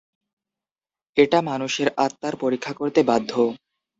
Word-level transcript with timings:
এটা 1.17 1.39
মানুষের 1.41 1.87
আত্মার 2.05 2.33
পরীক্ষা 2.35 2.73
করতে 2.73 2.99
বাধ্য। 3.03 3.31